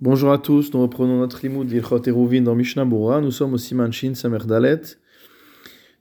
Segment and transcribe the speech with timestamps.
[0.00, 3.20] Bonjour à tous, nous reprenons notre limoud d'Ilchot Eruvin dans Mishnah Bura.
[3.20, 4.80] Nous sommes au Siman Shin Samer Dalet.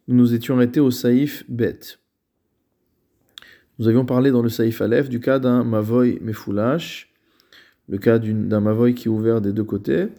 [0.08, 1.80] Nous nous étions arrêtés au Saïf Bet.
[3.80, 7.12] Nous avions parlé dans le Saïf Aleph du cas d'un Mavoy Mefoulash,
[7.90, 10.10] le cas d'un Mavoy qui est ouvert des deux côtés,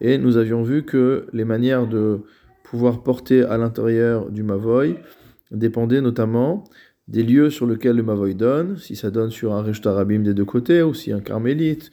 [0.00, 2.20] et nous avions vu que les manières de
[2.64, 4.96] pouvoir porter à l'intérieur du Mavoy
[5.50, 6.64] dépendaient notamment
[7.06, 10.32] des lieux sur lesquels le Mavoy donne, si ça donne sur un Rishta Arabim des
[10.32, 11.90] deux côtés, ou si un Carmélite,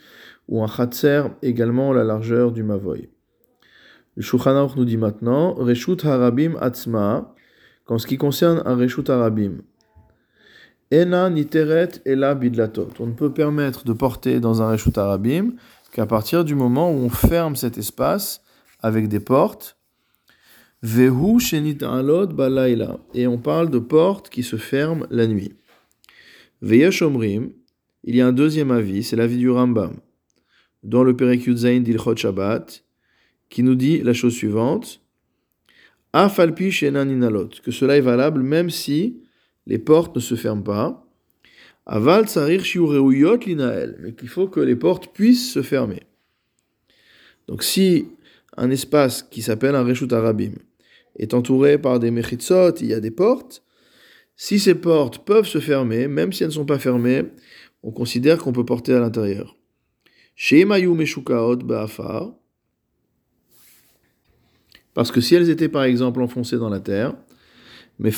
[0.47, 3.09] ou un Khatser, également la largeur du Mavoy.
[4.15, 7.33] Le Shulchan nous dit maintenant, Reshut Harabim Atzma,
[7.85, 9.61] qu'en ce qui concerne un Reshut Harabim,
[10.91, 12.89] Ena Niteret Ela Bidlatot.
[12.99, 15.53] On ne peut permettre de porter dans un Reshut Harabim
[15.91, 18.41] qu'à partir du moment où on ferme cet espace
[18.81, 19.77] avec des portes,
[20.83, 22.97] Vehu Shenit Alot Balaila.
[23.13, 25.55] Et on parle de portes qui se ferment la nuit.
[26.61, 27.03] Veyesh
[28.05, 29.93] il y a un deuxième avis, c'est l'avis du Rambam
[30.83, 32.83] dans le Perek Zain d'Ilchot Shabbat,
[33.49, 35.01] qui nous dit la chose suivante
[36.11, 39.21] Afalpi Shenaninalot, que cela est valable même si
[39.65, 41.07] les portes ne se ferment pas.
[41.85, 42.63] Aval Tsarir
[43.45, 46.03] Linael, mais qu'il faut que les portes puissent se fermer.
[47.47, 48.07] Donc si
[48.55, 50.53] un espace qui s'appelle un Reshut Arabim
[51.17, 53.63] est entouré par des Mechitzot, il y a des portes,
[54.35, 57.23] si ces portes peuvent se fermer, même si elles ne sont pas fermées,
[57.83, 59.57] on considère qu'on peut porter à l'intérieur.
[64.93, 67.15] Parce que si elles étaient par exemple enfoncées dans la terre,
[67.99, 68.11] mais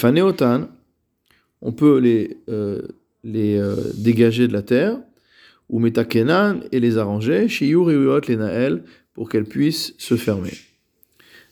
[1.61, 2.81] on peut les, euh,
[3.23, 4.99] les euh, dégager de la terre,
[5.69, 7.47] ou metakenan et les arranger,
[8.27, 10.53] les nael, pour qu'elles puissent se fermer.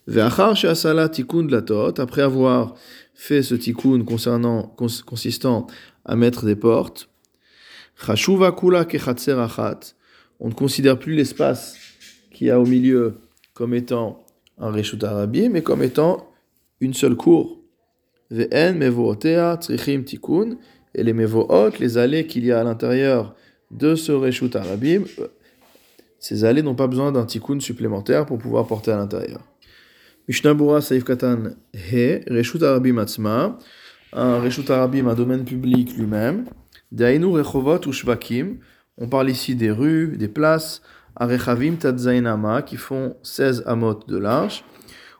[0.07, 2.75] Après avoir
[3.13, 5.67] fait ce tikkun concernant, consistant
[6.05, 7.09] à mettre des portes,
[7.95, 8.85] kula
[10.39, 11.77] on ne considère plus l'espace
[12.31, 13.15] qu'il y a au milieu
[13.53, 14.25] comme étant
[14.57, 16.29] un Reshut Arabi, mais comme étant
[16.79, 17.59] une seule cour.
[18.31, 20.57] Ve'en trichim tikun,
[20.95, 23.35] et les mevoot, les allées qu'il y a à l'intérieur
[23.71, 25.03] de ce Reshut Arabim,
[26.19, 29.41] ces allées n'ont pas besoin d'un tikkun supplémentaire pour pouvoir porter à l'intérieur.
[30.27, 33.57] Mishnabura Saif Katan He, Reshut Arabim Atzma,
[34.13, 36.45] un Reshut Arabim, un domaine public lui-même,
[36.91, 38.57] Dainu Rechovot ou Shvakim,
[38.97, 40.81] on parle ici des rues, des places,
[41.15, 44.63] Arechavim Tadzainama, qui font 16 amot de large,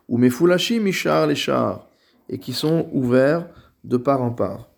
[0.08, 1.36] ou Mefulashi Mishar les
[2.28, 3.48] et qui sont ouverts
[3.84, 4.68] de part en part.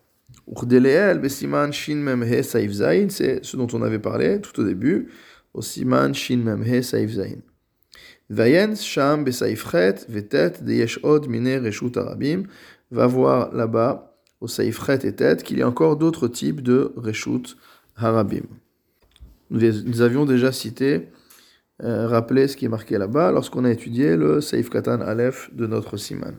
[0.49, 5.09] Urdeleel Besiman Shin Memhe Saif Zain, c'est ce dont on avait parlé tout au début,
[5.55, 7.41] au Shin Memhe Saif Zain.
[8.29, 12.45] Vayens Sham Besaifret Vetet Deyesh Od Mine Reshut Arabim,
[12.91, 17.57] va voir là-bas, au Saifret et Tet, qu'il y a encore d'autres types de Reshut
[17.97, 18.45] Harabim.
[19.51, 21.09] Nous, avions déjà cité,
[21.83, 25.67] euh, rappelé ce qui est marqué là-bas lorsqu'on a étudié le Saif Katan Aleph de
[25.67, 26.35] notre Siman.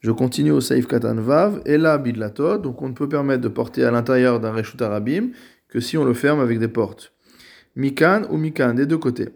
[0.00, 3.48] Je continue au Saif Katan Vav, et là Bidlato, donc on ne peut permettre de
[3.48, 5.30] porter à l'intérieur d'un Reshut Arabim
[5.68, 7.12] que si on le ferme avec des portes.
[7.76, 9.28] Mikan ou Mikan, des deux côtés.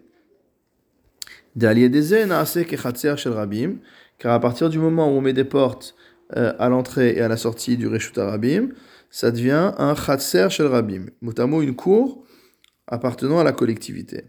[4.19, 5.95] car à partir du moment où on met des portes
[6.35, 8.69] euh, à l'entrée et à la sortie du Reshut Arabim,
[9.09, 12.26] ça devient un Chatser Shel Rabim, notamment une cour
[12.87, 14.25] appartenant à la collectivité.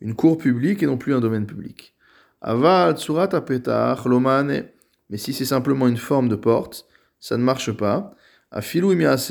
[0.00, 1.94] Une cour publique et non plus un domaine public.
[2.40, 4.64] Aval tsurat apetach lomane.
[5.10, 6.86] Mais si c'est simplement une forme de porte,
[7.20, 8.14] ça ne marche pas.
[8.50, 8.86] Afilu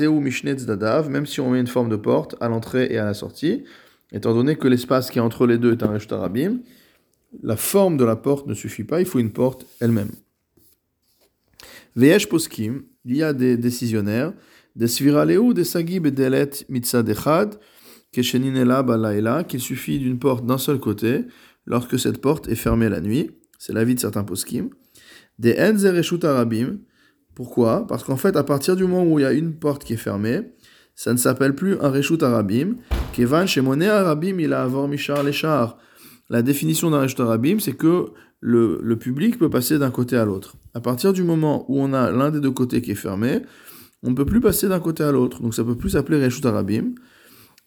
[0.08, 3.04] ou mishnetz dadav, même si on met une forme de porte à l'entrée et à
[3.04, 3.64] la sortie,
[4.12, 6.60] étant donné que l'espace qui est entre les deux est un reshtarabim,
[7.42, 10.10] la forme de la porte ne suffit pas, il faut une porte elle-même.
[11.94, 14.32] Veyesh poskim, il y a des décisionnaires,
[14.74, 17.58] des sviraleu, des sagib et delet mitzad echad,
[18.12, 21.24] qu'il suffit d'une porte d'un seul côté
[21.66, 23.30] lorsque cette porte est fermée la nuit.
[23.58, 24.68] C'est l'avis de certains poskim.
[25.38, 26.78] Des enzer arabim.
[27.34, 27.86] Pourquoi?
[27.86, 29.96] Parce qu'en fait, à partir du moment où il y a une porte qui est
[29.96, 30.42] fermée,
[30.94, 32.76] ça ne s'appelle plus un reshut arabim.
[33.14, 35.78] Kevan shemone arabim il a avoir mishar leshar.
[36.28, 38.08] La définition d'un reshut arabim, c'est que
[38.40, 40.56] le, le, public peut passer d'un côté à l'autre.
[40.74, 43.40] À partir du moment où on a l'un des deux côtés qui est fermé,
[44.02, 45.40] on ne peut plus passer d'un côté à l'autre.
[45.40, 46.94] Donc ça peut plus s'appeler reshut arabim.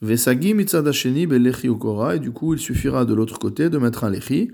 [0.01, 4.09] Vesagi mitzadasheni belechi ukora, et du coup il suffira de l'autre côté de mettre un
[4.09, 4.51] lechi,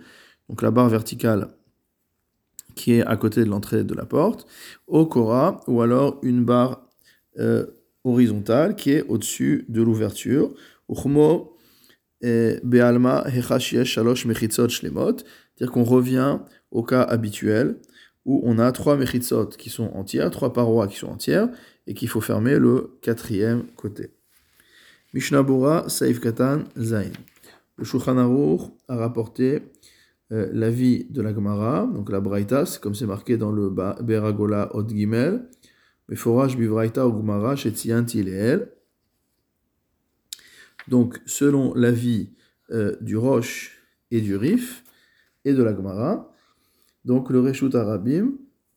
[0.50, 1.50] donc la barre verticale
[2.76, 4.48] qui est à côté de l'entrée de la porte,
[4.88, 6.88] au kora, ou alors une barre
[7.40, 7.66] euh,
[8.04, 10.54] horizontale qui est au-dessus de l'ouverture.
[10.90, 11.58] Uchmo
[12.22, 13.26] bealma
[13.60, 16.40] shalosh mechitzot shlemot, c'est-à-dire qu'on revient
[16.72, 17.78] au cas habituel
[18.26, 21.50] où on a trois mechitzot qui sont entières, trois parois qui sont entières,
[21.88, 24.12] et qu'il faut fermer le quatrième côté.
[25.14, 27.12] Mishnah Bora, Saif Katan, Zain.
[27.78, 29.62] le Shulchan Aruch a rapporté
[30.32, 34.90] euh, l'avis de la Gemara, donc la Braïta, comme c'est marqué dans le Beragola Od
[34.90, 35.50] Gimel,
[36.08, 38.70] Meforaj Bivraïta ou Gemara Shetzianti Leel.
[40.88, 42.30] Donc, selon l'avis
[42.72, 44.86] euh, du Roche et du Rif
[45.44, 46.32] et de la Gemara,
[47.04, 48.32] donc le Reshut Arabim,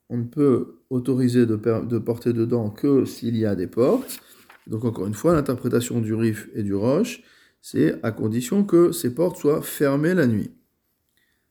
[0.08, 4.20] on ne peut autoriser de porter dedans que s'il y a des portes.
[4.66, 7.22] Donc, encore une fois, l'interprétation du Rif et du Roche,
[7.60, 10.50] c'est à condition que ces portes soient fermées la nuit.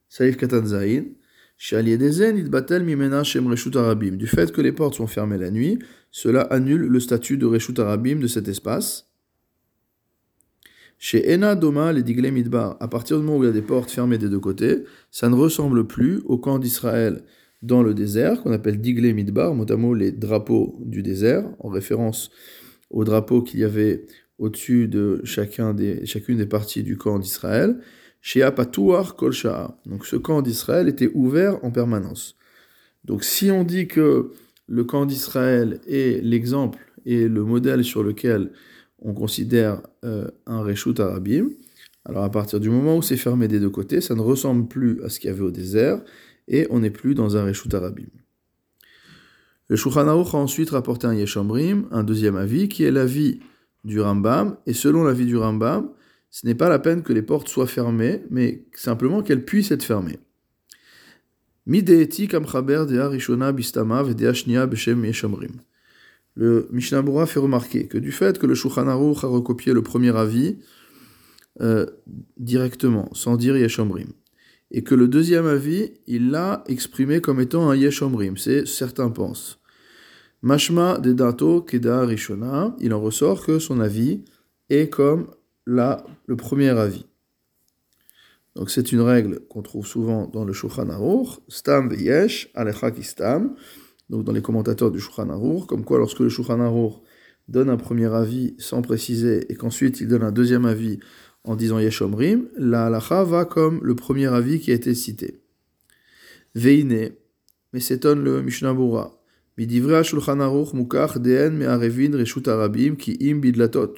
[0.08, 0.62] Saïf Katan
[4.16, 5.78] du fait que les portes sont fermées la nuit,
[6.10, 9.10] cela annule le statut de Reshut Arabim de cet espace.
[10.98, 13.62] Chez Ena Doma, les Digle Midbar, à partir du moment où il y a des
[13.62, 17.24] portes fermées des deux côtés, ça ne ressemble plus au camp d'Israël
[17.62, 22.30] dans le désert, qu'on appelle Digle Midbar, notamment les drapeaux du désert, en référence
[22.90, 24.06] aux drapeaux qu'il y avait
[24.38, 27.78] au-dessus de chacun des, chacune des parties du camp d'Israël.
[28.32, 29.32] Kol
[29.86, 32.36] Donc ce camp d'Israël était ouvert en permanence.
[33.04, 34.30] Donc si on dit que
[34.66, 38.50] le camp d'Israël est l'exemple et le modèle sur lequel
[38.98, 41.50] on considère euh, un Reshut Arabim,
[42.06, 45.02] alors à partir du moment où c'est fermé des deux côtés, ça ne ressemble plus
[45.02, 46.02] à ce qu'il y avait au désert
[46.48, 48.08] et on n'est plus dans un Reshut Arabim.
[49.68, 53.40] Le Shulchan a ensuite rapporté un Yeshomrim, un deuxième avis, qui est l'avis
[53.84, 55.90] du Rambam, et selon l'avis du Rambam,
[56.30, 59.84] ce n'est pas la peine que les portes soient fermées, mais simplement qu'elles puissent être
[59.84, 60.18] fermées.
[66.34, 69.82] Le Mishnah Bura fait remarquer que du fait que le Shulchan Aruch a recopié le
[69.82, 70.58] premier avis
[71.60, 71.86] euh,
[72.36, 74.08] directement, sans dire Yeshomrim,
[74.76, 79.60] et que le deuxième avis, il l'a exprimé comme étant un Yeshomrim, c'est certains pensent.
[80.42, 84.24] Mashma de Dato Keda Rishona, il en ressort que son avis
[84.70, 85.28] est comme
[85.64, 87.06] là, le premier avis.
[88.56, 93.54] Donc c'est une règle qu'on trouve souvent dans le Shulchan Aruch, Stam Veyesh, Alecha Kistam,
[94.10, 96.94] donc dans les commentateurs du Shulchan Aruch, comme quoi lorsque le Shulchan Aruch
[97.46, 100.98] donne un premier avis sans préciser et qu'ensuite il donne un deuxième avis
[101.44, 105.40] en disant Yeshomrim, la halacha va comme le premier avis qui a été cité.
[106.54, 107.10] Veine,
[107.72, 109.20] mais s'étonne le Mishnah Bura,
[109.56, 113.94] Midivra Shulchan Aruch mukach deen me'arevin reshut arabim ki im bidlatot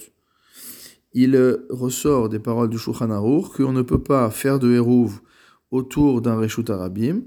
[1.19, 5.21] il ressort des paroles du Shulchan Aruch qu'on ne peut pas faire de Hérouv
[5.71, 7.23] autour d'un Reshut Arabim,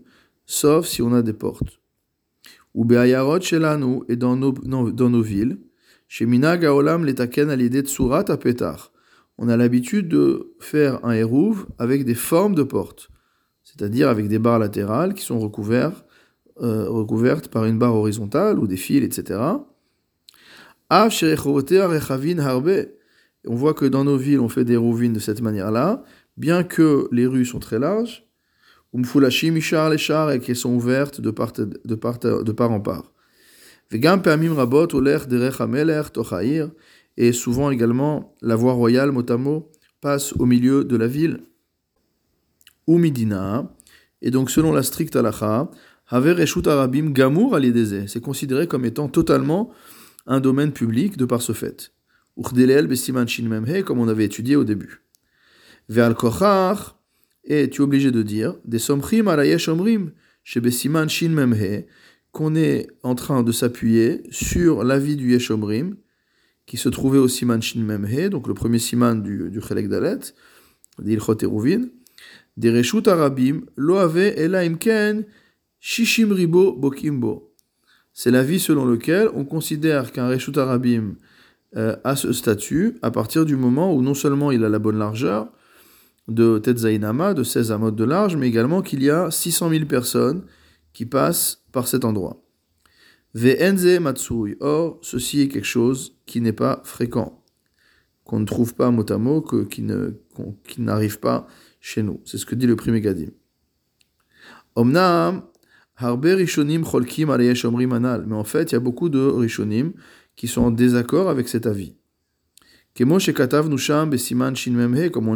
[0.45, 1.81] sauf si on a des portes.
[2.75, 5.57] Ou Be'ayarot Shelanu et dans nos, dans nos villes,
[6.07, 8.92] chez Minag Aolam l'etaken à l'idée de Surat à Petar.
[9.41, 13.07] On a l'habitude de faire un Hérouv avec des formes de portes,
[13.63, 16.06] c'est-à-dire avec des barres latérales qui sont recouvertes,
[16.59, 19.39] euh, recouvertes par une barre horizontale ou des fils, etc.
[20.89, 22.69] Harbe
[23.47, 26.03] on voit que dans nos villes, on fait des rouvines de cette manière-là,
[26.35, 28.25] bien que les rues sont très larges,
[28.94, 33.13] et qu'elles sont ouvertes de part, de part, de part en part.
[37.19, 39.69] Et souvent également la voie royale, motamo,
[40.00, 41.42] passe au milieu de la ville,
[42.88, 43.75] ou midina,
[44.21, 45.69] et donc selon la stricte halacha,
[46.07, 49.69] haver arabim gamur alideze, c'est considéré comme étant totalement
[50.27, 51.92] un domaine public de par ce fait
[53.86, 55.04] comme on avait étudié au début.
[55.89, 57.01] Ve'al kochar,
[57.44, 60.14] et tu es obligé de dire, des somrim alayesh omrim,
[60.45, 61.83] chez Besiman Shin Memhe,
[62.31, 65.95] qu'on est en train de s'appuyer sur l'avis du Yeshomrim,
[66.69, 70.19] qui se trouvait au Siman Shin Memhe, donc le premier Siman du, du Chelek Dalet,
[70.99, 71.85] d'Ilchot Eruvin,
[72.57, 75.26] des Reshut Arabim, lo ave ela imken,
[75.80, 77.56] shishim ribo bokimbo.
[78.14, 81.16] C'est l'avis selon lequel on considère qu'un Reshut Arabim
[81.76, 84.99] euh, à ce statut à partir du moment où non seulement il a la bonne
[84.99, 85.52] largeur
[86.28, 90.44] de Tetzainama, de 16 amotes de large, mais également qu'il y a 600 000 personnes
[90.94, 92.44] qui passent par cet endroit.
[93.33, 94.56] Ve'enze matsui.
[94.59, 97.44] Or, ceci est quelque chose qui n'est pas fréquent,
[98.24, 100.12] qu'on ne trouve pas mot à mot, que, qui, ne,
[100.68, 101.48] qui n'arrive pas
[101.80, 102.21] chez nous.
[102.26, 103.31] C'est ce que dit le premier Gadim.
[104.78, 105.00] Mais
[108.36, 109.94] en fait, il y a beaucoup de rishonim
[110.36, 111.95] qui sont en désaccord avec cet avis.
[112.98, 113.18] Comme on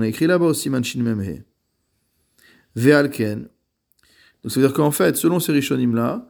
[0.01, 1.43] a écrit là-bas au Siman Shin Memhe.
[2.75, 3.49] Ve'alken.
[4.43, 6.27] Donc ça veut dire qu'en fait, selon ces Rishonim-là,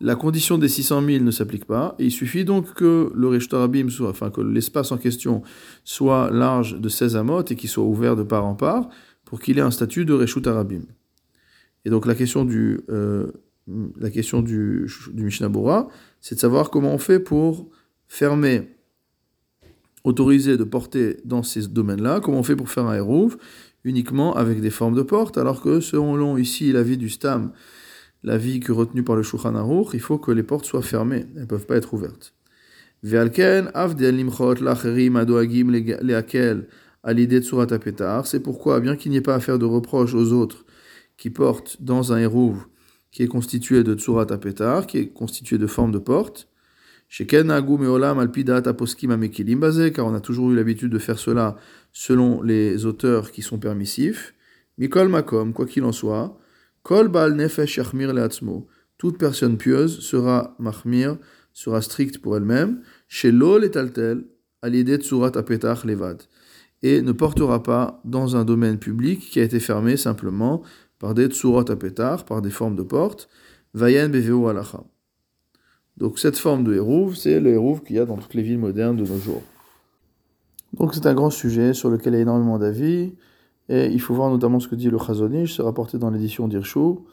[0.00, 4.30] la condition des 600 000 ne s'applique pas, il suffit donc que le soit, enfin
[4.30, 5.42] que l'espace en question
[5.84, 8.88] soit large de 16 amot et qu'il soit ouvert de part en part,
[9.24, 10.82] pour qu'il ait un statut de Reshut Arabim.
[11.84, 13.32] Et donc la question du, euh,
[13.66, 15.50] du, Mishnah
[16.20, 17.68] c'est de savoir comment on fait pour
[18.06, 18.68] fermé,
[20.04, 23.36] autorisé de porter dans ces domaines-là, comment on fait pour faire un hérouv,
[23.84, 27.52] uniquement avec des formes de porte, alors que selon ici la vie du stam,
[28.22, 29.54] la vie que retenue par le Shulchan
[29.92, 32.34] il faut que les portes soient fermées, elles ne peuvent pas être ouvertes.
[38.24, 40.64] C'est pourquoi, bien qu'il n'y ait pas à faire de reproches aux autres
[41.16, 42.66] qui portent dans un hérouve
[43.10, 46.48] qui est constitué de tsurat apetar, qui est constitué de forme de porte,
[47.08, 47.46] car
[50.06, 51.56] on a toujours eu l'habitude de faire cela
[51.92, 54.34] selon les auteurs qui sont permissifs.
[54.76, 56.38] Mikol makom, quoi qu'il en soit,
[58.98, 61.18] Toute personne pieuse sera mahmir,
[61.52, 63.76] sera stricte pour elle-même, chez et
[64.64, 66.22] apetach levad,
[66.82, 70.62] et ne portera pas dans un domaine public qui a été fermé simplement
[70.98, 73.28] par des tsurat apetar, par des formes de porte,
[73.74, 74.82] vayen beveu alacha.
[75.96, 78.58] Donc cette forme de hérouve, c'est le hérouve qu'il y a dans toutes les villes
[78.58, 79.42] modernes de nos jours.
[80.72, 83.14] Donc c'est un grand sujet sur lequel il y a énormément d'avis,
[83.68, 87.06] et il faut voir notamment ce que dit le Chazonish, c'est rapporté dans l'édition d'Irchou,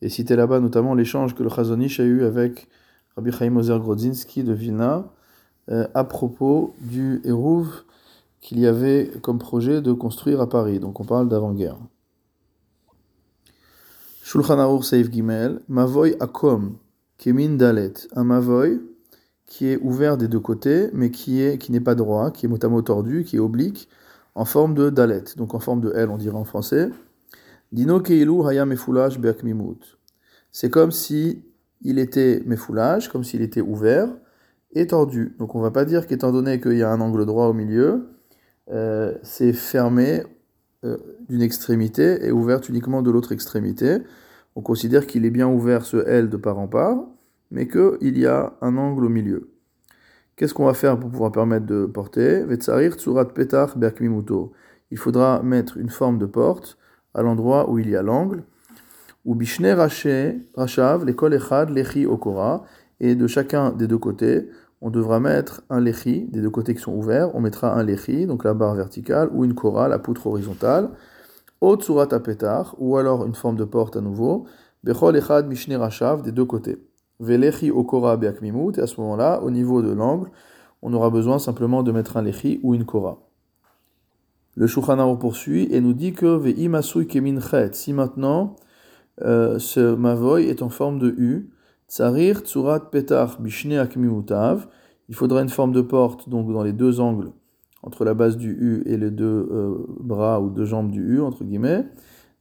[0.00, 2.68] et citer là-bas notamment l'échange que le Chazonish a eu avec
[3.16, 5.10] Rabbi Chaim Ozer Grodzinski de Vilna,
[5.70, 7.82] euh, à propos du hérouve
[8.40, 10.78] qu'il y avait comme projet de construire à Paris.
[10.78, 11.78] Donc on parle d'avant-guerre.
[14.22, 16.76] Shulchan Aruch Seif Gimel, Mavoy Akom,
[17.18, 18.78] Kemin Dalet, un Mavoy
[19.46, 22.48] qui est ouvert des deux côtés, mais qui est qui n'est pas droit, qui est
[22.48, 23.88] mot tordu, qui est oblique,
[24.38, 26.90] en forme de Dalet, donc en forme de L, on dirait en français.
[27.72, 29.98] Dino Keilu Hayam Efulash Beakmimut.
[30.52, 31.42] C'est comme si
[31.82, 34.08] il était Mefoulage, comme s'il était ouvert
[34.72, 35.34] et tordu.
[35.38, 38.08] Donc on va pas dire qu'étant donné qu'il y a un angle droit au milieu,
[38.70, 40.22] euh, c'est fermé
[40.84, 40.96] euh,
[41.28, 44.02] d'une extrémité et ouvert uniquement de l'autre extrémité
[44.58, 46.98] on considère qu'il est bien ouvert ce L de part en part,
[47.52, 49.52] mais qu'il y a un angle au milieu.
[50.38, 52.44] Qu'est-ce qu'on va faire pour pouvoir permettre de porter?
[54.90, 56.78] Il faudra mettre une forme de porte
[57.12, 58.44] à l'endroit où il y a l'angle.
[59.24, 62.62] Ou bishne rachav, l'école echad, lechi okora.
[63.00, 64.48] Et de chacun des deux côtés,
[64.80, 68.24] on devra mettre un lechi, des deux côtés qui sont ouverts, on mettra un lechi,
[68.24, 70.90] donc la barre verticale, ou une kora, la poutre horizontale.
[71.60, 74.46] Otsurat apetar, ou alors une forme de porte à nouveau,
[74.84, 76.78] Bechol echad mishne rachav, des deux côtés.
[77.20, 80.30] Velechi okora beakmimut, et à ce moment-là, au niveau de l'angle,
[80.82, 83.18] on aura besoin simplement de mettre un lechi ou une kora.
[84.54, 88.56] Le Shulchan poursuit et nous dit que ve'imasui kemin chet, si maintenant
[89.22, 91.50] euh, ce mavoy est en forme de U,
[91.88, 94.66] tsarir tsurat petar bishne akmimutav,
[95.08, 97.32] il faudra une forme de porte donc dans les deux angles
[97.82, 101.20] entre la base du U et les deux euh, bras ou deux jambes du U,
[101.20, 101.86] entre guillemets.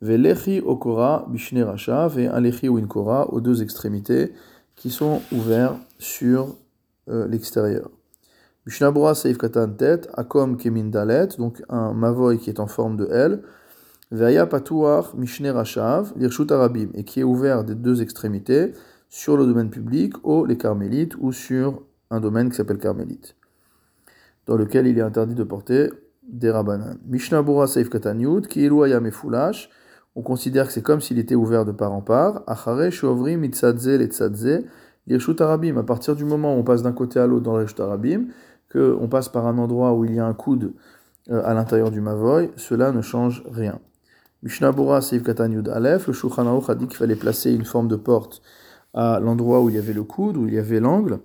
[0.01, 4.33] Velechi okora bishne rachav et un lechi ou une kora aux deux extrémités
[4.77, 6.55] qui sont ouverts sur
[7.09, 7.91] euh, l'extérieur.
[8.65, 13.07] Mishnabura seif katan tet, akom kemin dalet, donc un mavoy qui est en forme de
[13.11, 13.41] L.
[14.11, 18.73] Veya patuar mishne rachav, lirshut arabim, et qui est ouvert des deux extrémités
[19.09, 23.35] sur le domaine public, ou les carmélites, ou sur un domaine qui s'appelle carmélite
[24.47, 25.89] dans lequel il est interdit de porter
[26.27, 26.97] des rabanan.
[27.05, 29.69] Mishnah Bura Seif Katanyut, ki Mefulash,
[30.17, 32.41] on considère que c'est comme s'il était ouvert de part en part.
[32.47, 34.63] Achare Shovri Mitzadze Letzadze,
[35.05, 35.77] Lirshut Arabim.
[35.77, 38.25] À partir du moment où on passe d'un côté à l'autre dans l'Irshut Arabim,
[38.73, 40.73] qu'on passe par un endroit où il y a un coude
[41.29, 43.79] euh, à l'intérieur du Mavoy, cela ne change rien.
[44.41, 48.41] Mishnah Bura Seif Aleph, le Shulchan a dit qu'il fallait placer une forme de porte
[48.95, 51.19] à l'endroit où il y avait le coude, où il y avait l'angle.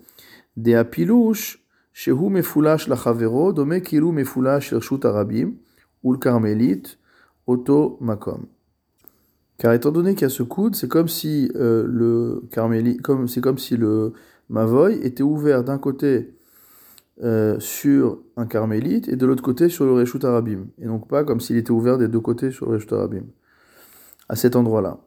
[0.58, 5.54] Des apilouches, Shehu mefulash lachavero, dome kilu mefulash lirshut arabim,
[6.02, 6.98] ou le carmélite,
[7.46, 8.48] auto makom.
[9.62, 13.28] Car étant donné qu'il y a ce coude, c'est comme si euh, le carmélite, comme
[13.28, 14.12] c'est comme si le
[14.48, 16.34] mavoy était ouvert d'un côté
[17.22, 21.22] euh, sur un carmélite et de l'autre côté sur le reshut arabim, et donc pas
[21.22, 23.22] comme s'il était ouvert des deux côtés sur le reshut arabim,
[24.28, 24.98] à cet endroit-là.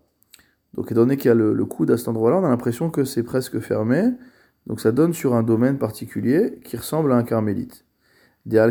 [0.74, 2.89] Donc étant donné qu'il y a le, le coude à cet endroit-là, on a l'impression
[2.89, 4.13] que c'est presque fermé,
[4.67, 7.83] donc ça donne sur un domaine particulier qui ressemble à un carmélite.
[8.47, 8.62] C'est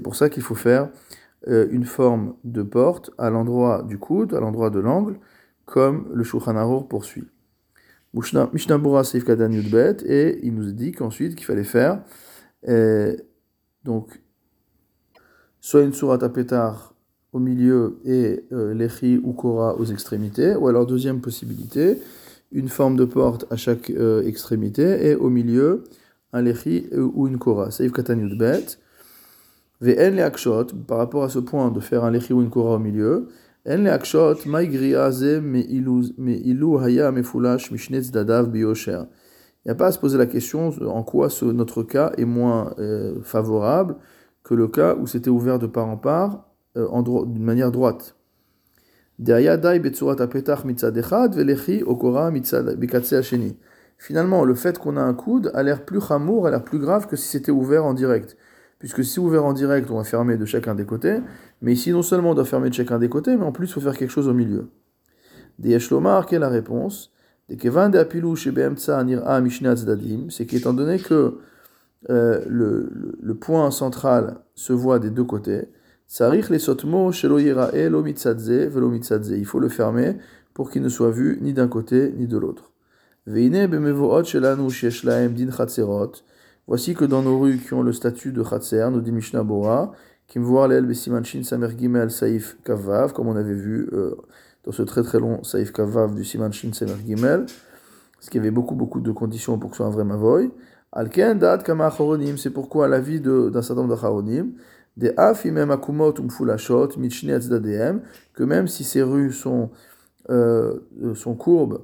[0.00, 0.88] pour ça qu'il faut faire
[1.46, 5.18] une forme de porte à l'endroit du coude, à l'endroit de l'angle,
[5.64, 7.28] comme le Shulchan poursuit.
[8.14, 12.02] Mishnabura Seif et il nous dit qu'ensuite qu'il fallait faire
[12.68, 13.16] euh,
[13.84, 14.22] donc
[15.60, 16.94] soit une surat petar
[17.32, 21.98] au milieu et euh, lechi ou kora aux extrémités, ou alors deuxième possibilité,
[22.52, 25.84] une forme de porte à chaque euh, extrémité et au milieu
[26.34, 27.70] un lechi ou une kora.
[27.70, 28.78] Seif katan bet.
[29.82, 32.76] Ve'en le akshot, par rapport à ce point de faire un lechi ou une kora
[32.76, 33.26] au milieu,
[33.68, 39.02] en le akshot, ze me ilu haya mefulash mishnetz dadav biosher.
[39.64, 42.24] Il n'y a pas à se poser la question en quoi ce, notre cas est
[42.24, 43.96] moins euh, favorable
[44.44, 48.14] que le cas où c'était ouvert de part en part, euh, d'une manière droite.
[53.98, 57.06] Finalement, le fait qu'on a un coude a l'air plus chamour, a l'air plus grave
[57.08, 58.36] que si c'était ouvert en direct.
[58.82, 61.20] Puisque si ouvert en direct, on va fermer de chacun des côtés.
[61.60, 63.72] Mais ici, non seulement on doit fermer de chacun des côtés, mais en plus, il
[63.74, 64.70] faut faire quelque chose au milieu.
[65.60, 67.12] Des quelle est la réponse
[70.30, 71.38] c'est qu'étant donné que
[72.10, 75.68] euh, le, le, le point central se voit des deux côtés,
[78.02, 79.30] mitzadze.
[79.30, 80.16] Il faut le fermer
[80.54, 82.72] pour qu'il ne soit vu ni d'un côté ni de l'autre.
[86.72, 89.92] Voici que dans nos rues qui ont le statut de chatzer, nous dit Mishnah Bora,
[90.36, 94.14] voient l'el besimanchin samer gimel saif kavav, comme on avait vu euh,
[94.64, 97.44] dans ce très très long saif kavav du simanchin samer gimel,
[98.14, 100.50] parce qu'il y avait beaucoup beaucoup de conditions pour que ce soit un vrai mavoy.
[100.92, 101.92] Alken dat kama
[102.38, 104.52] c'est pourquoi la vie d'un certain nombre d'achoronim,
[104.96, 108.00] des af imem akumot umfulashot michne atzdadehem,
[108.32, 109.68] que même si ces rues sont,
[110.30, 110.78] euh,
[111.16, 111.82] sont courbes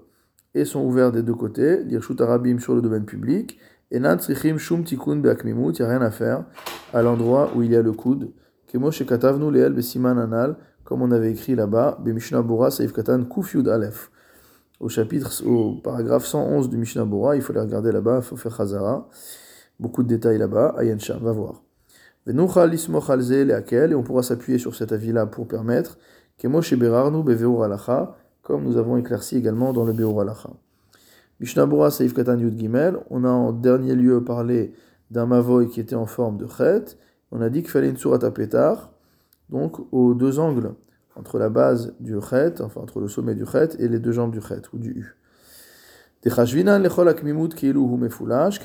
[0.55, 3.59] et sont ouvertes des deux côtés, l'irshut arabim sur le domaine public,
[3.91, 6.45] et nan tzrichim shum tikun beakmimut, il n'y a rien à faire
[6.93, 8.33] à l'endroit où il y a le coude,
[8.67, 13.25] kemo shekatavnu leel besiman anal, comme on avait écrit là-bas, be Mishnah Bora saif katan
[13.25, 14.11] kuf yud alef.
[14.81, 17.05] Au chapitre, au paragraphe 111 du Mishnah
[17.35, 19.09] il faut les regarder là-bas, il faut faire chazara.
[19.81, 20.77] Beaucoup de détails là-bas.
[20.79, 21.63] Ayen va voir.
[22.27, 25.99] Et on pourra s'appuyer sur cet avis-là pour permettre,
[26.37, 30.51] kemo sheberarnu beveur alacha, comme nous avons éclairci également dans le Beur alacha.
[31.41, 34.73] Mishnah Bora saif katan yud gimel, on a en dernier lieu parlé
[35.13, 36.97] d'un mavoy qui était en forme de chet,
[37.31, 38.33] on a dit qu'il fallait une surat à
[39.49, 40.75] donc aux deux angles
[41.15, 44.33] entre la base du chet, enfin entre le sommet du chet et les deux jambes
[44.33, 45.15] du chet ou du u.
[46.23, 46.41] car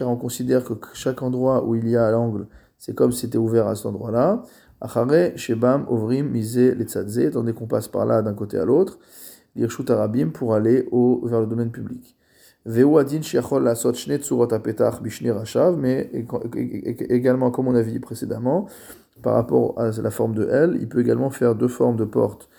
[0.10, 2.48] on considère que chaque endroit où il y a l'angle,
[2.80, 4.42] c'est comme si c'était ouvert à cet endroit-là.
[4.82, 8.98] Achare, shebam, ovrim, mise, letzadze, donné qu'on passe par là d'un côté à l'autre,
[9.55, 12.18] l'irshut arabim pour aller au, vers le domaine public.
[12.65, 12.81] Mais
[17.09, 18.67] également, comme on a dit précédemment,
[19.21, 22.49] par rapport à la forme de L, il peut également faire deux formes de porte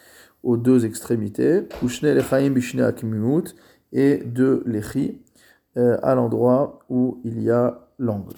[0.43, 1.63] aux deux extrémités,
[3.93, 5.23] et deux lechi,
[5.77, 8.35] euh, à l'endroit où il y a l'angle.